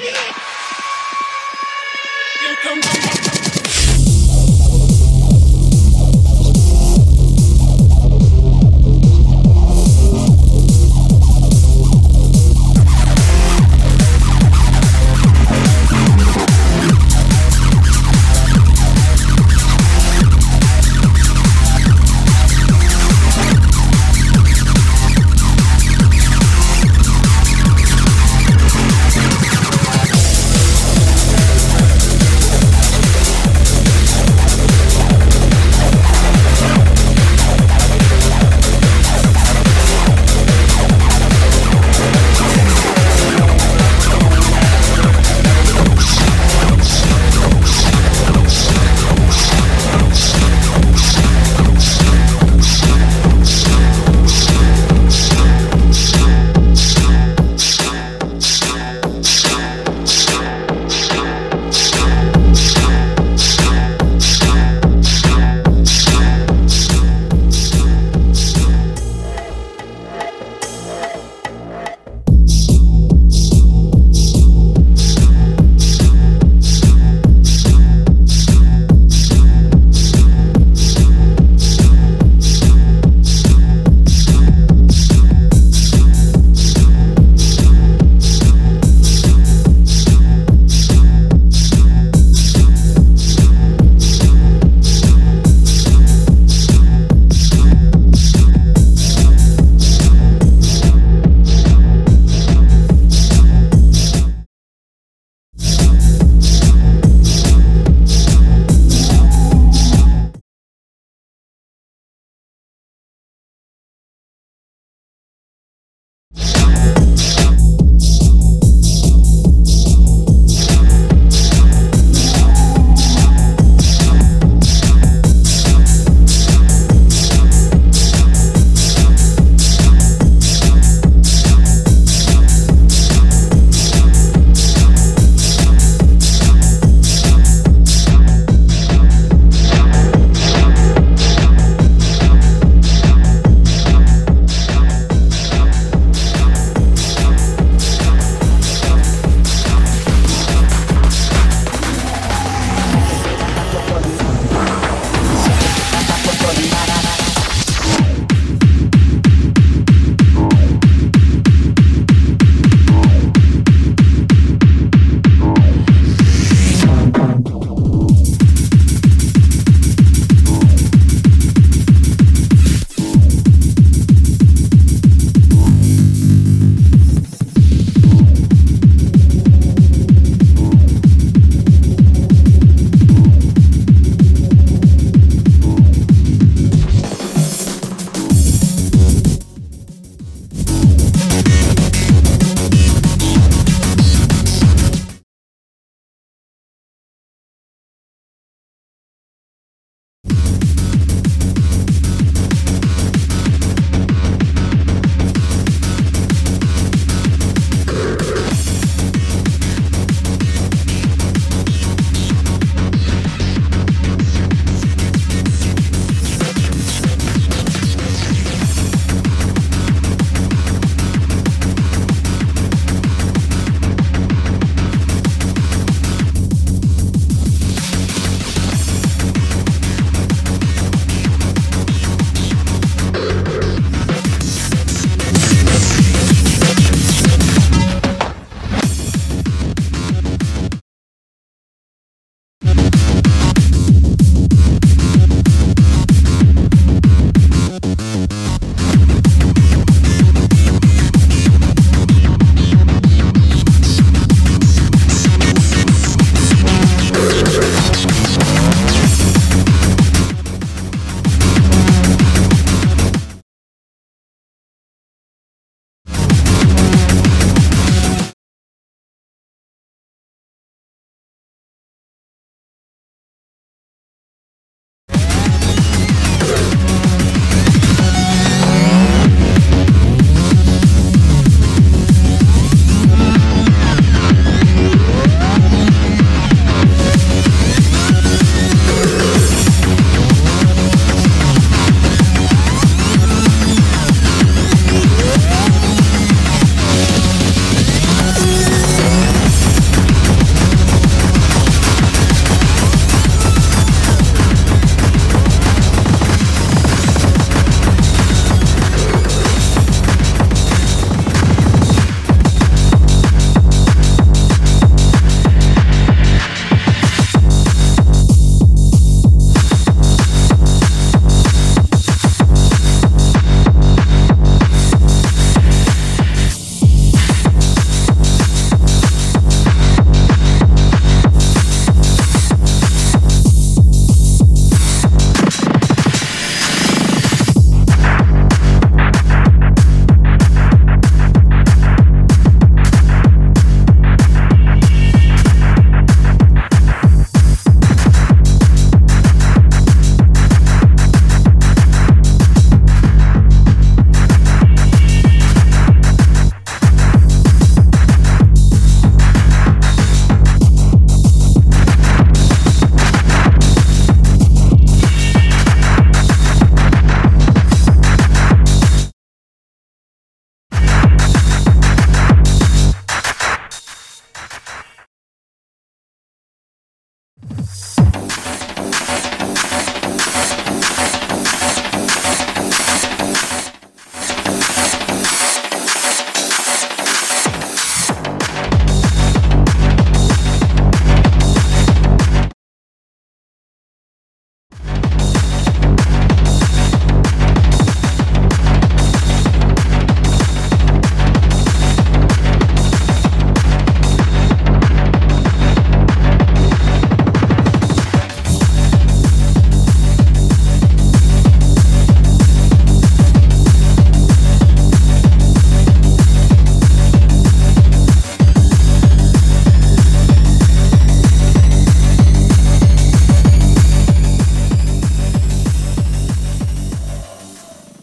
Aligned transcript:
You 0.00 0.12
come, 2.62 2.80
come. 2.80 3.17